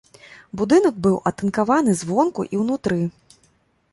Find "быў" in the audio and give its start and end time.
1.07-1.17